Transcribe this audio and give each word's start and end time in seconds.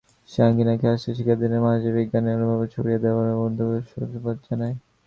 সে 0.29 0.39
আঙ্গিকে 0.43 0.87
আজকে 0.89 1.11
শিক্ষার্থীদের 1.17 1.61
মাঝে 1.67 1.89
বিজ্ঞানের 1.97 2.35
অনুভবকে 2.37 2.67
ছড়িয়ে 2.73 3.03
দেওয়ার 3.03 3.27
এমন 3.27 3.43
উদ্যোগকে 3.47 3.81
সাধুবাদ 3.91 4.37
জানাই। 4.47 4.73